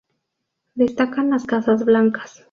Destacan 0.73 1.29
las 1.29 1.45
casas 1.45 1.85
blancas. 1.85 2.39